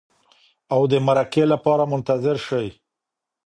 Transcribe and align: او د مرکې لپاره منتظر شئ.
او 0.73 0.81
د 0.91 0.93
مرکې 1.07 1.43
لپاره 1.53 1.83
منتظر 1.93 2.35
شئ. 2.47 2.67